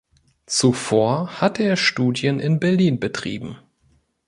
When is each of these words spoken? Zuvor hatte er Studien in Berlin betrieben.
Zuvor 0.47 1.39
hatte 1.41 1.61
er 1.61 1.75
Studien 1.77 2.39
in 2.39 2.59
Berlin 2.59 2.99
betrieben. 2.99 3.57